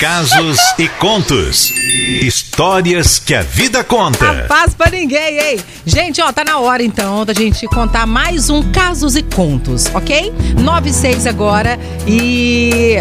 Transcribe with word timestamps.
Casos 0.00 0.58
e 0.78 0.88
contos. 0.88 1.72
Histórias 2.20 3.18
que 3.18 3.34
a 3.34 3.40
vida 3.40 3.82
conta. 3.82 4.44
Paz 4.46 4.74
pra 4.74 4.90
ninguém, 4.90 5.38
hein? 5.38 5.58
Gente, 5.86 6.20
ó, 6.20 6.30
tá 6.30 6.44
na 6.44 6.58
hora 6.58 6.82
então 6.82 7.24
da 7.24 7.32
gente 7.32 7.66
contar 7.66 8.06
mais 8.06 8.50
um 8.50 8.62
Casos 8.70 9.16
e 9.16 9.22
Contos, 9.22 9.86
ok? 9.94 10.34
96 10.62 11.26
agora 11.26 11.78
e. 12.06 12.96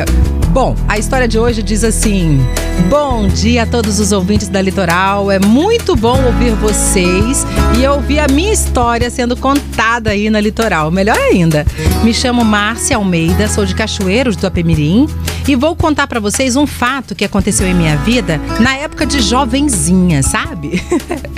Bom, 0.51 0.73
a 0.87 0.97
história 0.97 1.27
de 1.27 1.37
hoje 1.37 1.61
diz 1.61 1.83
assim: 1.83 2.39
Bom 2.87 3.27
dia 3.27 3.63
a 3.63 3.65
todos 3.65 3.99
os 3.99 4.13
ouvintes 4.13 4.47
da 4.47 4.61
Litoral. 4.61 5.29
É 5.29 5.37
muito 5.37 5.97
bom 5.97 6.23
ouvir 6.23 6.51
vocês 6.51 7.45
e 7.77 7.85
ouvir 7.85 8.19
a 8.19 8.27
minha 8.29 8.53
história 8.53 9.09
sendo 9.09 9.35
contada 9.35 10.11
aí 10.11 10.29
na 10.29 10.39
Litoral. 10.39 10.89
Melhor 10.91 11.17
ainda. 11.17 11.65
Me 12.05 12.13
chamo 12.13 12.45
Márcia 12.45 12.95
Almeida, 12.95 13.49
sou 13.49 13.65
de 13.65 13.75
Cachoeiros 13.75 14.37
do 14.37 14.47
Apemirim 14.47 15.09
e 15.47 15.55
vou 15.55 15.75
contar 15.75 16.07
para 16.07 16.19
vocês 16.19 16.55
um 16.55 16.65
fato 16.65 17.13
que 17.13 17.23
aconteceu 17.23 17.67
em 17.67 17.73
minha 17.73 17.97
vida 17.97 18.41
na 18.59 18.75
época 18.75 19.05
de 19.05 19.21
jovenzinha, 19.21 20.23
sabe? 20.23 20.81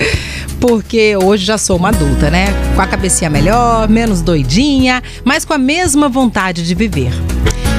Porque 0.59 1.15
hoje 1.17 1.45
já 1.45 1.57
sou 1.57 1.77
uma 1.77 1.89
adulta, 1.89 2.31
né? 2.31 2.47
Com 2.75 2.81
a 2.81 2.87
cabecinha 2.87 3.29
melhor, 3.29 3.87
menos 3.89 4.21
doidinha, 4.21 5.03
mas 5.23 5.43
com 5.43 5.53
a 5.53 5.57
mesma 5.57 6.07
vontade 6.09 6.65
de 6.65 6.73
viver. 6.73 7.11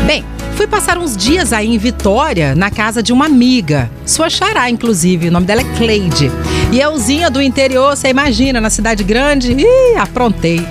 Bem, 0.06 0.24
Fui 0.58 0.66
passar 0.66 0.98
uns 0.98 1.16
dias 1.16 1.52
aí 1.52 1.72
em 1.72 1.78
Vitória, 1.78 2.52
na 2.52 2.68
casa 2.68 3.00
de 3.00 3.12
uma 3.12 3.26
amiga. 3.26 3.88
Sua 4.04 4.28
xará, 4.28 4.68
inclusive. 4.68 5.28
O 5.28 5.30
nome 5.30 5.46
dela 5.46 5.60
é 5.60 5.76
Cleide. 5.76 6.32
E 6.72 6.80
euzinha 6.80 7.30
do 7.30 7.40
interior, 7.40 7.96
você 7.96 8.08
imagina, 8.08 8.60
na 8.60 8.68
cidade 8.68 9.04
grande. 9.04 9.52
Ih, 9.52 9.96
aprontei. 9.96 10.66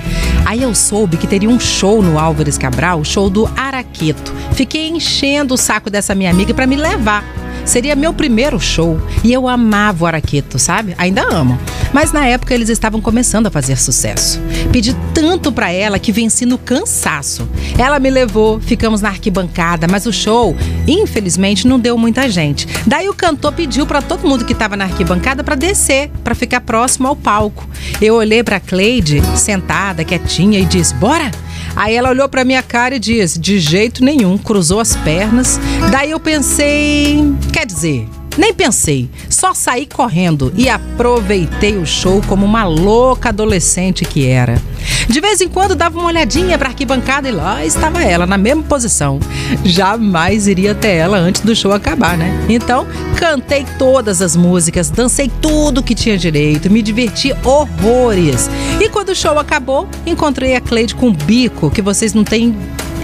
Aí 0.47 0.63
eu 0.63 0.73
soube 0.73 1.17
que 1.17 1.27
teria 1.27 1.49
um 1.49 1.59
show 1.59 2.01
no 2.01 2.17
Álvares 2.17 2.57
Cabral, 2.57 3.01
o 3.01 3.03
show 3.03 3.29
do 3.29 3.49
Araqueto. 3.53 4.33
Fiquei 4.53 4.87
enchendo 4.87 5.55
o 5.55 5.57
saco 5.57 5.89
dessa 5.89 6.15
minha 6.15 6.31
amiga 6.31 6.53
para 6.53 6.65
me 6.65 6.77
levar. 6.77 7.21
Seria 7.67 7.97
meu 7.97 8.13
primeiro 8.13 8.57
show 8.61 8.97
e 9.25 9.33
eu 9.33 9.45
amava 9.45 10.05
o 10.05 10.07
Araqueto, 10.07 10.57
sabe? 10.57 10.95
Ainda 10.97 11.21
amo. 11.29 11.59
Mas 11.91 12.13
na 12.13 12.25
época 12.25 12.53
eles 12.53 12.69
estavam 12.69 13.01
começando 13.01 13.47
a 13.47 13.51
fazer 13.51 13.77
sucesso. 13.77 14.39
Pedi 14.71 14.95
tanto 15.13 15.51
para 15.51 15.69
ela 15.69 15.99
que 15.99 16.13
venci 16.13 16.45
no 16.45 16.57
cansaço. 16.57 17.47
Ela 17.77 17.99
me 17.99 18.09
levou, 18.09 18.59
ficamos 18.61 19.01
na 19.01 19.09
arquibancada, 19.09 19.85
mas 19.85 20.05
o 20.05 20.13
show, 20.13 20.55
infelizmente, 20.87 21.67
não 21.67 21.77
deu 21.77 21.97
muita 21.97 22.29
gente. 22.29 22.65
Daí 22.87 23.09
o 23.09 23.13
cantor 23.13 23.51
pediu 23.51 23.85
para 23.85 24.01
todo 24.01 24.27
mundo 24.27 24.45
que 24.45 24.53
estava 24.53 24.77
na 24.77 24.85
arquibancada 24.85 25.43
para 25.43 25.55
descer, 25.55 26.09
para 26.23 26.33
ficar 26.33 26.61
próximo 26.61 27.09
ao 27.09 27.17
palco. 27.17 27.67
Eu 28.01 28.15
olhei 28.15 28.43
para 28.43 28.61
Cleide, 28.61 29.21
sentada, 29.35 30.05
quietinha, 30.05 30.57
e 30.57 30.65
disse: 30.65 30.93
"Bora?" 30.95 31.29
Aí 31.77 31.93
ela 31.95 32.09
olhou 32.09 32.27
para 32.27 32.43
minha 32.43 32.63
cara 32.63 32.95
e 32.95 32.99
disse: 32.99 33.39
"De 33.39 33.59
jeito 33.59 34.03
nenhum", 34.03 34.35
cruzou 34.35 34.79
as 34.79 34.95
pernas. 34.95 35.59
Daí 35.91 36.09
eu 36.09 36.19
pensei, 36.19 37.23
quer 37.53 37.67
dizer, 37.67 38.09
nem 38.37 38.53
pensei, 38.53 39.09
só 39.29 39.53
saí 39.53 39.85
correndo 39.85 40.53
e 40.55 40.69
aproveitei 40.69 41.77
o 41.77 41.85
show 41.85 42.21
como 42.27 42.45
uma 42.45 42.63
louca 42.65 43.29
adolescente 43.29 44.05
que 44.05 44.27
era. 44.27 44.61
De 45.09 45.19
vez 45.19 45.41
em 45.41 45.47
quando 45.47 45.75
dava 45.75 45.97
uma 45.97 46.07
olhadinha 46.07 46.57
para 46.57 46.69
arquibancada 46.69 47.27
e 47.27 47.31
lá 47.31 47.65
estava 47.65 48.03
ela, 48.03 48.25
na 48.25 48.37
mesma 48.37 48.63
posição. 48.63 49.19
Jamais 49.63 50.47
iria 50.47 50.73
até 50.73 50.97
ela 50.97 51.17
antes 51.17 51.41
do 51.41 51.55
show 51.55 51.71
acabar, 51.71 52.17
né? 52.17 52.45
Então, 52.49 52.85
cantei 53.15 53.65
todas 53.79 54.21
as 54.21 54.35
músicas, 54.35 54.89
dancei 54.89 55.31
tudo 55.41 55.83
que 55.83 55.95
tinha 55.95 56.17
direito, 56.17 56.69
me 56.69 56.81
diverti 56.81 57.33
horrores. 57.43 58.49
E 58.79 58.89
quando 58.89 59.09
o 59.09 59.15
show 59.15 59.39
acabou, 59.39 59.87
encontrei 60.05 60.55
a 60.55 60.61
Cleide 60.61 60.93
com 60.95 61.07
um 61.07 61.13
bico 61.13 61.71
que 61.71 61.81
vocês 61.81 62.13
não 62.13 62.23
têm 62.23 62.55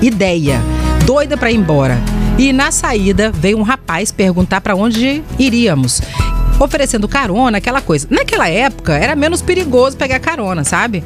ideia. 0.02 0.62
Doida 1.06 1.38
para 1.38 1.52
ir 1.52 1.56
embora. 1.56 2.23
E 2.38 2.52
na 2.52 2.72
saída 2.72 3.32
veio 3.32 3.58
um 3.58 3.64
rapaz 3.64 4.12
perguntar 4.12 4.62
para 4.62 4.76
onde 4.76 5.24
iríamos 5.38 6.02
oferecendo 6.60 7.08
carona, 7.08 7.58
aquela 7.58 7.82
coisa. 7.82 8.08
Naquela 8.10 8.50
época 8.50 8.94
era 8.94 9.16
menos 9.16 9.42
perigoso 9.42 9.98
pegar 9.98 10.20
carona, 10.20 10.64
sabe? 10.64 11.04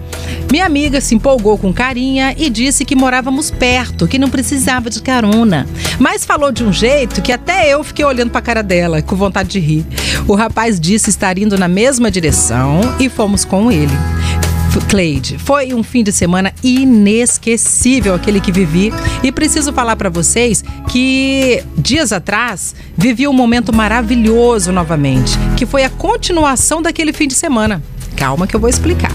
Minha 0.51 0.65
amiga 0.65 1.01
se 1.01 1.15
empolgou 1.15 1.57
com 1.57 1.73
carinha 1.73 2.33
e 2.37 2.49
disse 2.49 2.85
que 2.85 2.95
morávamos 2.95 3.51
perto, 3.51 4.07
que 4.07 4.19
não 4.19 4.29
precisava 4.29 4.89
de 4.89 5.01
carona. 5.01 5.67
Mas 5.99 6.25
falou 6.25 6.51
de 6.51 6.63
um 6.63 6.71
jeito 6.71 7.21
que 7.21 7.31
até 7.31 7.73
eu 7.73 7.83
fiquei 7.83 8.05
olhando 8.05 8.29
para 8.29 8.39
a 8.39 8.43
cara 8.43 8.63
dela, 8.63 9.01
com 9.01 9.15
vontade 9.15 9.49
de 9.49 9.59
rir. 9.59 9.85
O 10.27 10.35
rapaz 10.35 10.79
disse 10.79 11.09
estar 11.09 11.37
indo 11.37 11.57
na 11.57 11.67
mesma 11.67 12.11
direção 12.11 12.81
e 12.99 13.09
fomos 13.09 13.43
com 13.43 13.71
ele. 13.71 13.93
Cleide, 14.81 15.37
foi 15.37 15.73
um 15.73 15.83
fim 15.83 16.03
de 16.03 16.11
semana 16.11 16.53
inesquecível 16.63 18.13
aquele 18.13 18.39
que 18.39 18.51
vivi 18.51 18.93
e 19.23 19.31
preciso 19.31 19.73
falar 19.73 19.95
para 19.95 20.09
vocês 20.09 20.63
que 20.89 21.63
dias 21.77 22.11
atrás 22.11 22.75
vivi 22.97 23.27
um 23.27 23.33
momento 23.33 23.73
maravilhoso 23.73 24.71
novamente, 24.71 25.37
que 25.55 25.65
foi 25.65 25.83
a 25.83 25.89
continuação 25.89 26.81
daquele 26.81 27.13
fim 27.13 27.27
de 27.27 27.33
semana. 27.33 27.81
Calma 28.15 28.47
que 28.47 28.55
eu 28.55 28.59
vou 28.59 28.69
explicar. 28.69 29.11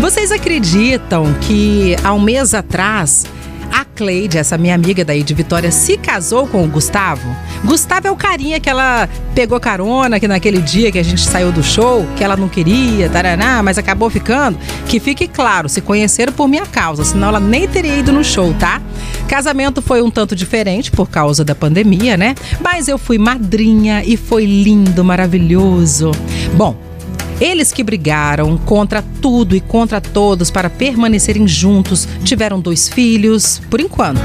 Vocês 0.00 0.32
acreditam 0.32 1.32
que 1.42 1.96
há 2.02 2.12
um 2.12 2.20
mês 2.20 2.54
atrás 2.54 3.26
a 3.72 3.84
Cleide, 3.84 4.38
essa 4.38 4.58
minha 4.58 4.74
amiga 4.74 5.04
daí 5.04 5.22
de 5.22 5.34
Vitória, 5.34 5.70
se 5.70 5.96
casou 5.96 6.46
com 6.46 6.64
o 6.64 6.68
Gustavo. 6.68 7.34
Gustavo 7.64 8.08
é 8.08 8.10
o 8.10 8.16
carinha 8.16 8.60
que 8.60 8.68
ela 8.68 9.08
pegou 9.34 9.58
carona 9.58 10.18
que 10.20 10.28
naquele 10.28 10.60
dia 10.60 10.92
que 10.92 10.98
a 10.98 11.02
gente 11.02 11.20
saiu 11.20 11.50
do 11.50 11.62
show, 11.62 12.06
que 12.16 12.24
ela 12.24 12.36
não 12.36 12.48
queria, 12.48 13.08
taraná, 13.08 13.62
mas 13.62 13.78
acabou 13.78 14.08
ficando. 14.10 14.58
Que 14.86 15.00
fique 15.00 15.26
claro, 15.26 15.68
se 15.68 15.80
conheceram 15.80 16.32
por 16.32 16.48
minha 16.48 16.66
causa, 16.66 17.04
senão 17.04 17.28
ela 17.28 17.40
nem 17.40 17.66
teria 17.66 17.96
ido 17.96 18.12
no 18.12 18.24
show, 18.24 18.54
tá? 18.54 18.80
Casamento 19.28 19.82
foi 19.82 20.02
um 20.02 20.10
tanto 20.10 20.36
diferente 20.36 20.90
por 20.90 21.08
causa 21.08 21.44
da 21.44 21.54
pandemia, 21.54 22.16
né? 22.16 22.34
Mas 22.60 22.88
eu 22.88 22.98
fui 22.98 23.18
madrinha 23.18 24.02
e 24.04 24.16
foi 24.16 24.44
lindo, 24.44 25.04
maravilhoso. 25.04 26.12
Bom, 26.54 26.85
eles 27.40 27.72
que 27.72 27.82
brigaram 27.82 28.56
contra 28.56 29.02
tudo 29.20 29.54
e 29.54 29.60
contra 29.60 30.00
todos 30.00 30.50
para 30.50 30.70
permanecerem 30.70 31.46
juntos, 31.46 32.08
tiveram 32.24 32.60
dois 32.60 32.88
filhos, 32.88 33.60
por 33.70 33.80
enquanto. 33.80 34.22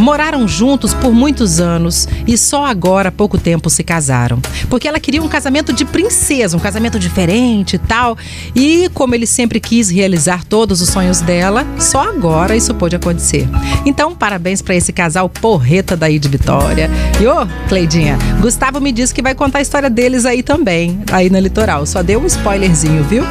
Moraram 0.00 0.46
juntos 0.48 0.94
por 0.94 1.12
muitos 1.12 1.60
anos 1.60 2.08
e 2.26 2.36
só 2.38 2.64
agora, 2.64 3.08
há 3.10 3.12
pouco 3.12 3.38
tempo, 3.38 3.68
se 3.68 3.82
casaram. 3.82 4.40
Porque 4.68 4.88
ela 4.88 5.00
queria 5.00 5.22
um 5.22 5.28
casamento 5.28 5.72
de 5.72 5.84
princesa, 5.84 6.56
um 6.56 6.60
casamento 6.60 6.98
diferente 6.98 7.76
e 7.76 7.78
tal. 7.78 8.16
E 8.54 8.88
como 8.94 9.14
ele 9.14 9.26
sempre 9.26 9.60
quis 9.60 9.90
realizar 9.90 10.44
todos 10.44 10.80
os 10.80 10.88
sonhos 10.88 11.20
dela, 11.20 11.66
só 11.78 12.02
agora 12.08 12.56
isso 12.56 12.74
pôde 12.74 12.96
acontecer. 12.96 13.48
Então, 13.84 14.14
parabéns 14.14 14.62
para 14.62 14.74
esse 14.74 14.92
casal 14.92 15.28
porreta 15.28 15.96
daí 15.96 16.18
de 16.18 16.28
Vitória. 16.28 16.90
E 17.20 17.26
ô, 17.26 17.46
Cleidinha, 17.68 18.18
Gustavo 18.40 18.80
me 18.80 18.92
disse 18.92 19.14
que 19.14 19.22
vai 19.22 19.34
contar 19.34 19.58
a 19.58 19.62
história 19.62 19.90
deles 19.90 20.24
aí 20.24 20.42
também, 20.42 21.00
aí 21.12 21.28
no 21.28 21.38
litoral. 21.38 21.86
Só 21.86 22.02
deu 22.02 22.20
um 22.20 22.26
spoiler 22.26 22.53
spoilerzinho, 22.54 23.02
viu? 23.02 23.24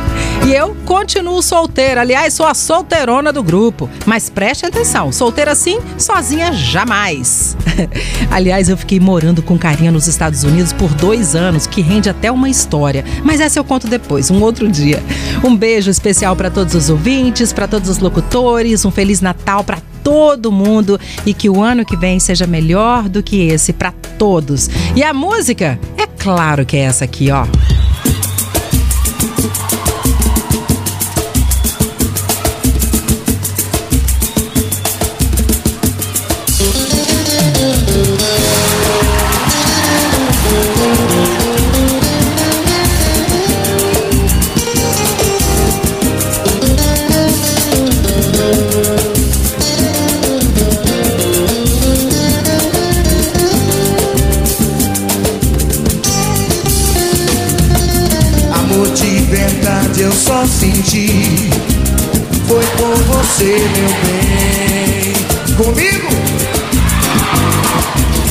E 0.46 0.54
eu 0.54 0.76
continuo 0.86 1.42
solteira. 1.42 2.02
Aliás, 2.02 2.34
sou 2.34 2.46
a 2.46 2.54
solteirona 2.54 3.32
do 3.32 3.42
grupo. 3.42 3.90
Mas 4.06 4.30
preste 4.30 4.66
atenção: 4.66 5.12
solteira 5.14 5.56
sim, 5.56 5.80
sozinha 5.98 6.52
jamais. 6.52 7.56
Aliás, 8.30 8.68
eu 8.68 8.76
fiquei 8.76 9.00
morando 9.00 9.42
com 9.42 9.58
carinha 9.58 9.92
nos 9.92 10.08
Estados 10.08 10.44
Unidos 10.44 10.74
por 10.74 10.90
dois 10.94 11.36
anos, 11.36 11.66
que 11.66 11.82
rende 11.82 12.10
até 12.10 12.30
uma 12.30 12.50
história. 12.50 13.06
Mas 13.24 13.40
essa 13.40 13.58
eu 13.58 13.64
conto 13.64 13.88
depois, 13.88 14.30
um 14.30 14.42
outro 14.42 14.70
dia. 14.70 15.02
Um 15.42 15.56
beijo 15.56 15.90
especial 15.90 16.36
para 16.36 16.52
todos 16.52 16.76
os 16.76 16.90
ouvintes, 16.90 17.54
para 17.54 17.68
todos 17.68 17.88
os 17.90 18.00
locutores. 18.00 18.84
Um 18.84 18.92
Feliz 18.92 19.22
Natal 19.22 19.64
para 19.64 19.82
todo 20.04 20.52
mundo 20.52 21.00
e 21.26 21.34
que 21.34 21.50
o 21.50 21.64
ano 21.64 21.86
que 21.86 21.96
vem 21.96 22.20
seja 22.20 22.46
melhor 22.46 23.08
do 23.08 23.24
que 23.24 23.48
esse 23.48 23.72
para 23.72 23.94
todos. 24.18 24.70
E 24.98 25.02
a 25.02 25.14
música? 25.14 25.80
É 25.98 26.06
claro 26.06 26.66
que 26.66 26.76
é 26.76 26.82
essa 26.82 27.06
aqui, 27.06 27.32
ó. 27.32 27.46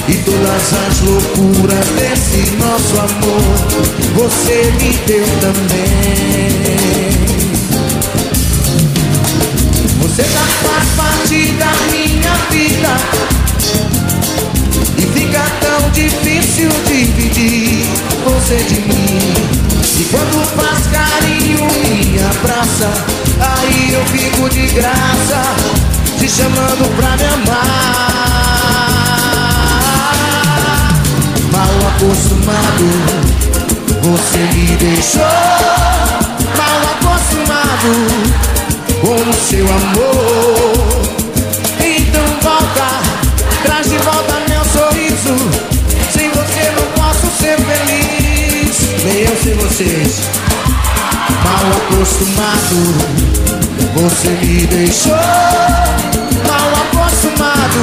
e 0.09 0.15
todas 0.25 0.73
as 0.73 1.01
loucuras 1.01 1.87
desse 1.97 2.57
nosso 2.57 2.99
amor 2.99 3.93
você 4.15 4.73
me 4.81 4.93
deu 5.07 5.25
também. 5.41 6.83
Você 10.01 10.23
já 10.25 10.41
faz 10.41 10.89
parte 10.97 11.53
da 11.53 11.73
minha 11.93 12.35
vida 12.51 12.97
e 14.99 15.03
fica 15.19 15.43
tão 15.61 15.91
difícil 15.91 16.69
dividir 16.87 17.87
você 18.25 18.57
de 18.57 18.81
mim. 18.81 19.19
E 19.99 20.05
quando 20.11 20.45
faz 20.57 20.87
carinho 20.89 21.67
me 21.67 22.19
abraça, 22.23 22.91
aí 23.41 23.95
eu 23.95 24.05
fico 24.07 24.49
de 24.51 24.67
graça, 24.75 25.43
te 26.19 26.29
chamando 26.29 26.97
pra 26.97 27.17
me 27.17 27.25
amar. 27.25 28.02
Você 32.83 34.39
me 34.39 34.77
deixou 34.77 35.23
mal 36.57 36.81
acostumado 36.97 37.93
com 39.01 39.15
o 39.15 39.35
seu 39.35 39.65
amor. 39.65 41.03
Então 41.79 42.27
volta, 42.43 42.89
traz 43.63 43.89
de 43.89 43.99
volta 43.99 44.35
meu 44.49 44.65
sorriso. 44.65 45.37
Sem 46.13 46.29
você 46.31 46.73
não 46.77 46.87
posso 47.01 47.27
ser 47.41 47.57
feliz. 47.59 49.05
Nem 49.05 49.23
eu 49.27 49.37
sem 49.43 49.55
vocês. 49.55 50.23
Mal 51.45 51.65
acostumado, 51.77 52.79
você 53.95 54.29
me 54.29 54.67
deixou 54.67 55.13
mal 56.49 56.69
acostumado 56.83 57.83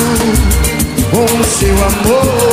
com 1.12 1.24
o 1.24 1.44
seu 1.46 1.76
amor. 1.86 2.49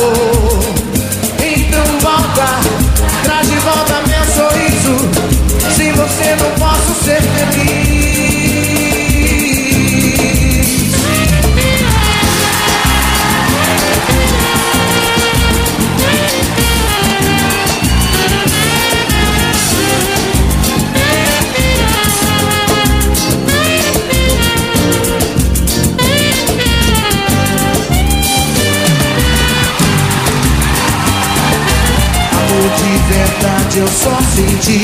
Eu 33.77 33.87
só 33.87 34.17
senti. 34.33 34.81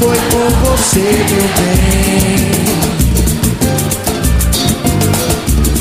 Foi 0.00 0.16
com 0.30 0.46
você, 0.66 1.06
meu 1.30 1.46
bem. 1.56 2.54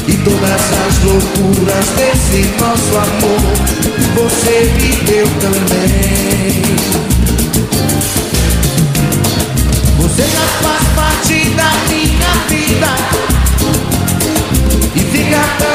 E 0.07 0.13
todas 0.17 0.61
as 0.85 0.93
loucuras 1.03 1.87
desse 1.95 2.41
nosso 2.59 2.93
amor 2.97 3.41
Você 4.15 4.55
me 4.75 4.91
deu 5.05 5.27
também. 5.39 6.61
Você 9.97 10.21
já 10.21 10.45
faz 10.61 10.83
parte 10.95 11.35
da 11.55 11.71
minha 11.89 12.33
vida. 12.49 12.91
E 14.95 14.99
fica 14.99 15.41
tão 15.57 15.72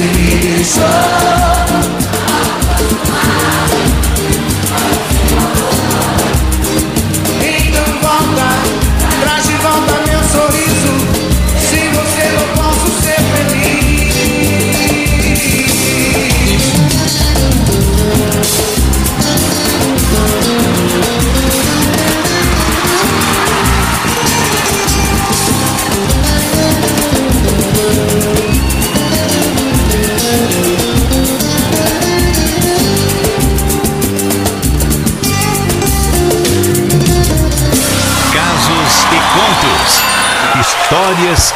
Você 0.00 0.06
deixou 0.40 1.49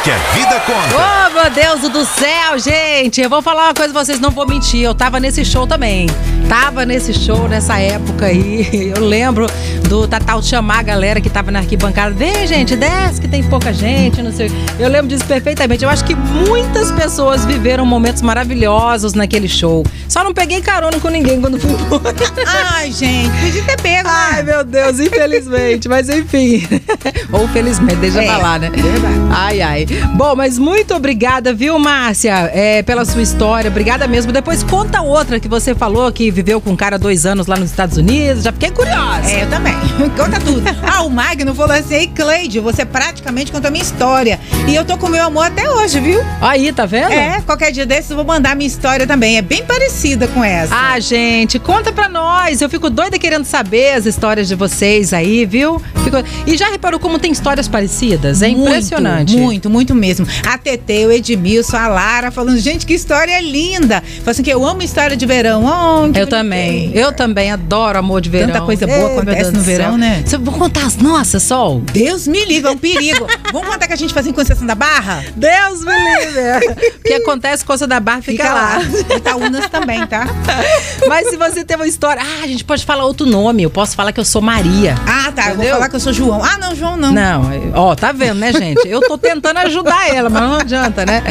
Que 0.02 0.10
a 0.10 0.16
vida 0.34 0.60
conta. 0.66 0.94
Oh, 0.94 1.32
meu 1.32 1.50
Deus 1.50 1.80
do 1.90 2.04
céu, 2.04 2.58
gente! 2.58 3.22
Eu 3.22 3.30
vou 3.30 3.40
falar 3.40 3.64
uma 3.68 3.74
coisa 3.74 3.90
pra 3.90 4.04
vocês, 4.04 4.20
não 4.20 4.30
vou 4.30 4.46
mentir. 4.46 4.82
Eu 4.82 4.94
tava 4.94 5.18
nesse 5.18 5.42
show 5.46 5.66
também. 5.66 6.06
Tava 6.46 6.84
nesse 6.84 7.14
show 7.14 7.48
nessa 7.48 7.78
época 7.78 8.26
aí. 8.26 8.92
Eu 8.94 9.02
lembro 9.02 9.46
do 9.88 10.06
Tatal 10.06 10.42
chamar 10.42 10.80
a 10.80 10.82
galera 10.82 11.22
que 11.22 11.30
tava 11.30 11.50
na 11.50 11.60
arquibancada. 11.60 12.10
Vem, 12.14 12.46
gente, 12.46 12.76
desce 12.76 13.18
que 13.18 13.26
tem 13.26 13.42
pouca 13.44 13.72
gente, 13.72 14.20
não 14.20 14.30
sei. 14.30 14.52
Eu 14.78 14.90
lembro 14.90 15.06
disso 15.08 15.24
perfeitamente. 15.24 15.82
Eu 15.82 15.88
acho 15.88 16.04
que 16.04 16.14
muitas 16.14 16.90
pessoas 16.92 17.46
viveram 17.46 17.86
momentos 17.86 18.20
maravilhosos 18.20 19.14
naquele 19.14 19.48
show. 19.48 19.86
Só 20.06 20.22
não 20.22 20.34
peguei 20.34 20.60
carona 20.60 21.00
com 21.00 21.08
ninguém 21.08 21.40
quando 21.40 21.58
fui 21.58 21.70
embora. 21.70 22.14
Ai, 22.74 22.92
gente, 22.92 23.30
podia 23.40 23.62
ter 23.62 23.80
pego, 23.80 24.08
né? 24.08 24.14
Ai, 24.32 24.42
meu 24.42 24.62
Deus, 24.64 25.00
infelizmente. 25.00 25.88
Mas 25.88 26.10
enfim. 26.10 26.62
Ou 27.32 27.48
felizmente, 27.48 27.96
deixa 27.96 28.22
É, 28.22 28.26
pra 28.26 28.36
lá, 28.36 28.58
né? 28.58 28.68
verdade. 28.70 29.14
Ai, 29.30 29.62
ai. 29.62 29.83
Bom, 30.14 30.34
mas 30.36 30.58
muito 30.58 30.94
obrigada, 30.94 31.52
viu, 31.52 31.78
Márcia, 31.78 32.50
é, 32.52 32.82
pela 32.82 33.04
sua 33.04 33.22
história. 33.22 33.70
Obrigada 33.70 34.06
mesmo. 34.06 34.32
Depois 34.32 34.62
conta 34.62 35.02
outra 35.02 35.38
que 35.40 35.48
você 35.48 35.74
falou 35.74 36.10
que 36.12 36.30
viveu 36.30 36.60
com 36.60 36.70
um 36.70 36.76
cara 36.76 36.98
dois 36.98 37.26
anos 37.26 37.46
lá 37.46 37.56
nos 37.56 37.70
Estados 37.70 37.96
Unidos. 37.96 38.44
Já 38.44 38.52
fiquei 38.52 38.70
curiosa. 38.70 39.28
É, 39.30 39.44
eu 39.44 39.50
também. 39.50 39.74
Conta 40.16 40.38
tudo. 40.40 40.62
Ah, 40.82 41.02
o 41.02 41.10
Magno 41.10 41.54
falou 41.54 41.74
assim: 41.74 41.94
Ei, 41.94 42.06
Cleide, 42.08 42.60
você 42.60 42.84
praticamente 42.84 43.50
contou 43.50 43.68
a 43.68 43.70
minha 43.70 43.82
história. 43.82 44.38
E 44.66 44.74
eu 44.76 44.84
tô 44.84 44.96
com 44.96 45.08
meu 45.08 45.22
amor 45.22 45.44
até 45.46 45.70
hoje, 45.70 46.00
viu? 46.00 46.20
Aí, 46.40 46.72
tá 46.72 46.86
vendo? 46.86 47.12
É, 47.12 47.40
qualquer 47.42 47.70
dia 47.70 47.84
desses 47.84 48.10
eu 48.10 48.16
vou 48.16 48.24
mandar 48.24 48.56
minha 48.56 48.66
história 48.66 49.06
também. 49.06 49.36
É 49.36 49.42
bem 49.42 49.62
parecida 49.62 50.26
com 50.26 50.42
essa. 50.42 50.74
Ah, 50.74 50.98
gente, 50.98 51.58
conta 51.58 51.92
pra 51.92 52.08
nós. 52.08 52.62
Eu 52.62 52.70
fico 52.70 52.88
doida 52.88 53.18
querendo 53.18 53.44
saber 53.44 53.92
as 53.92 54.06
histórias 54.06 54.48
de 54.48 54.54
vocês 54.54 55.12
aí, 55.12 55.44
viu? 55.44 55.80
Fico- 56.02 56.16
E 56.46 56.56
já 56.56 56.70
reparou 56.70 56.98
como 56.98 57.18
tem 57.18 57.30
histórias 57.30 57.68
parecidas? 57.68 58.40
É 58.40 58.48
Muito, 58.48 58.66
impressionante. 58.68 59.36
Muito, 59.36 59.68
muito 59.68 59.94
mesmo. 59.94 60.26
A 60.46 60.56
TT, 60.56 61.06
o 61.06 61.12
Edmilson, 61.12 61.76
a 61.76 61.86
Lara 61.86 62.30
falando, 62.30 62.58
gente, 62.58 62.86
que 62.86 62.94
história 62.94 63.38
linda. 63.42 64.02
Falando 64.02 64.28
assim 64.30 64.42
que 64.42 64.50
eu 64.50 64.64
amo 64.66 64.82
história 64.82 65.14
de 65.16 65.26
verão. 65.26 65.62
Oh, 65.66 66.18
Eu 66.18 66.26
também. 66.26 66.90
Eu 66.94 67.12
também 67.12 67.52
adoro 67.52 67.98
amor 67.98 68.22
de 68.22 68.30
verão. 68.30 68.48
Tanta 68.48 68.64
coisa 68.64 68.86
boa 68.86 68.98
Ei, 69.10 69.18
acontece 69.18 69.50
no 69.52 69.60
verão, 69.60 69.98
né? 69.98 70.22
Você 70.24 70.38
vou 70.38 70.54
contar 70.54 70.86
as 70.86 70.96
nossas, 70.96 71.42
Sol? 71.42 71.80
Deus 71.92 72.26
me 72.26 72.42
livre, 72.46 72.70
é 72.70 72.72
um 72.72 72.78
perigo. 72.78 73.26
Vamos 73.52 73.68
contar 73.68 73.86
que 73.86 73.92
a 73.92 73.96
gente 73.96 74.12
fazia 74.14 74.32
em 74.62 74.66
concessão 74.66 74.66
da 74.66 74.74
Barra? 74.74 75.24
Deus 75.36 75.84
me 75.84 75.92
livre. 75.92 76.94
O 77.04 77.06
que 77.06 77.12
acontece, 77.14 77.62
coisa 77.64 77.86
da 77.86 78.00
barra 78.00 78.22
fica, 78.22 78.50
lá. 78.50 78.78
Itaúnas 79.14 79.68
também, 79.68 80.06
tá? 80.06 80.26
Mas 81.06 81.28
se 81.28 81.36
você 81.36 81.62
tem 81.62 81.76
uma 81.76 81.86
história. 81.86 82.22
Ah, 82.22 82.42
a 82.44 82.46
gente 82.46 82.64
pode 82.64 82.82
falar 82.84 83.04
outro 83.04 83.26
nome. 83.26 83.62
Eu 83.62 83.68
posso 83.68 83.94
falar 83.94 84.10
que 84.10 84.18
eu 84.18 84.24
sou 84.24 84.40
Maria. 84.40 84.94
Ah, 85.06 85.30
tá. 85.30 85.42
Eu 85.42 85.46
vou 85.48 85.54
Entendeu? 85.56 85.74
falar 85.74 85.88
que 85.90 85.96
eu 85.96 86.00
sou 86.00 86.12
João. 86.14 86.42
Ah, 86.42 86.56
não, 86.58 86.74
João 86.74 86.96
não. 86.96 87.12
Não, 87.12 87.42
ó, 87.74 87.94
tá 87.94 88.10
vendo, 88.10 88.36
né, 88.38 88.52
gente? 88.54 88.88
Eu 88.88 89.02
tô 89.02 89.18
tentando 89.18 89.58
ajudar 89.58 90.08
ela, 90.14 90.30
mas 90.30 90.42
não 90.42 90.54
adianta, 90.56 91.04
né? 91.04 91.22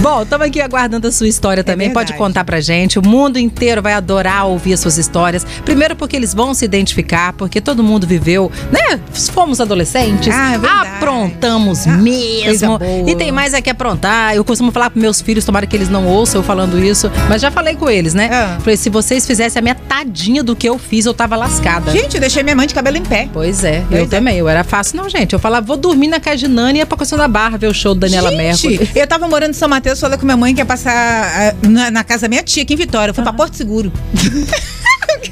Bom, 0.00 0.22
estamos 0.22 0.46
aqui 0.46 0.60
aguardando 0.60 1.08
a 1.08 1.12
sua 1.12 1.26
história 1.28 1.64
também. 1.64 1.88
Pode 1.90 2.12
verdade. 2.12 2.18
contar 2.18 2.44
pra 2.44 2.60
gente. 2.60 2.98
O 2.98 3.02
mundo 3.06 3.38
inteiro 3.38 3.80
vai 3.80 3.94
adorar 3.94 4.46
ouvir 4.46 4.74
as 4.74 4.80
suas 4.80 4.98
histórias. 4.98 5.46
Primeiro 5.64 5.96
porque 5.96 6.14
eles 6.14 6.34
vão 6.34 6.52
se 6.52 6.64
identificar, 6.66 7.32
porque 7.32 7.58
todo 7.60 7.82
mundo 7.82 8.06
viveu, 8.06 8.52
né? 8.70 9.00
Fomos 9.32 9.60
adolescentes, 9.62 10.34
Ah, 10.34 10.48
é 10.54 10.58
verdade. 10.58 10.88
aprontamos 10.96 11.86
Ah, 11.86 11.92
mesmo. 11.92 12.71
Coisa 12.78 12.94
boa. 12.98 13.10
E 13.10 13.16
tem 13.16 13.32
mais 13.32 13.54
é 13.54 13.60
que 13.60 13.70
aprontar. 13.70 14.34
Eu 14.34 14.44
costumo 14.44 14.70
falar 14.72 14.90
pros 14.90 15.02
meus 15.02 15.20
filhos, 15.20 15.44
tomara 15.44 15.66
que 15.66 15.76
eles 15.76 15.88
não 15.88 16.06
ouçam 16.06 16.40
eu 16.40 16.42
falando 16.42 16.82
isso, 16.82 17.10
mas 17.28 17.40
já 17.42 17.50
falei 17.50 17.74
com 17.74 17.88
eles, 17.88 18.14
né? 18.14 18.28
Ah. 18.32 18.58
Falei, 18.60 18.76
se 18.76 18.88
vocês 18.90 19.26
fizessem 19.26 19.60
a 19.60 19.62
metadinha 19.62 20.42
do 20.42 20.56
que 20.56 20.68
eu 20.68 20.78
fiz, 20.78 21.06
eu 21.06 21.14
tava 21.14 21.36
lascada. 21.36 21.90
Gente, 21.90 22.14
eu 22.14 22.20
deixei 22.20 22.42
minha 22.42 22.56
mãe 22.56 22.66
de 22.66 22.74
cabelo 22.74 22.96
em 22.96 23.02
pé. 23.02 23.28
Pois 23.32 23.64
é, 23.64 23.84
Pois 23.88 24.00
eu 24.00 24.06
é. 24.06 24.08
também. 24.08 24.38
Eu 24.38 24.48
era 24.48 24.64
fácil, 24.64 24.96
não, 24.96 25.08
gente. 25.08 25.32
Eu 25.32 25.38
falava, 25.38 25.66
vou 25.66 25.76
dormir 25.76 26.08
na 26.08 26.20
casa 26.20 26.36
de 26.38 26.48
Nani 26.48 26.78
e 26.78 26.80
ia 26.80 26.86
pra 26.86 26.96
Costa 26.96 27.16
da 27.16 27.28
Barra 27.28 27.56
ver 27.56 27.68
o 27.68 27.74
show 27.74 27.94
da 27.94 28.06
Daniela 28.06 28.30
Mercury. 28.30 28.90
Eu 28.94 29.06
tava 29.06 29.28
morando 29.28 29.50
em 29.50 29.54
São 29.54 29.68
Mateus, 29.68 30.00
falei 30.00 30.18
com 30.18 30.24
minha 30.24 30.36
mãe 30.36 30.54
que 30.54 30.60
ia 30.60 30.66
passar 30.66 30.92
ah, 30.92 31.54
na, 31.68 31.90
na 31.90 32.04
casa 32.04 32.22
da 32.22 32.28
minha 32.28 32.42
tia 32.42 32.62
aqui 32.62 32.74
em 32.74 32.76
Vitória. 32.76 33.10
Eu 33.10 33.14
fui 33.14 33.22
pra 33.22 33.32
Porto 33.32 33.56
Seguro. 33.56 33.92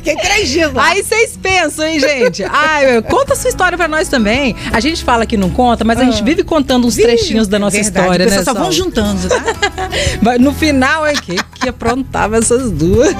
Fiquei 0.02 0.16
três 0.16 0.48
dias 0.48 0.72
lá. 0.72 0.86
Aí 0.88 1.02
vocês 1.02 1.38
pensam, 1.40 1.84
hein, 1.86 2.00
gente? 2.00 2.42
Ai, 2.44 3.02
conta 3.02 3.34
a 3.34 3.36
sua 3.36 3.50
história 3.50 3.76
pra 3.76 3.86
nós 3.86 4.08
também. 4.08 4.56
A 4.72 4.80
gente 4.80 5.04
fala 5.04 5.26
que 5.26 5.36
não 5.36 5.50
conta, 5.50 5.84
mas 5.84 5.98
a 6.00 6.04
gente 6.04 6.22
vive 6.24 6.42
contando 6.42 6.86
uns 6.86 6.96
trechinhos 6.96 7.46
da 7.46 7.58
nossa 7.58 7.76
Ah. 7.76 7.82
Verdade, 7.82 8.04
história, 8.06 8.26
né? 8.26 8.42
só 8.44 8.54
vão 8.54 8.72
juntando, 8.72 9.28
tá? 9.28 9.42
Mas 10.22 10.40
No 10.40 10.52
final, 10.54 11.06
é 11.06 11.12
que, 11.12 11.36
que 11.54 11.68
aprontava 11.68 12.38
essas 12.38 12.70
duas. 12.70 13.14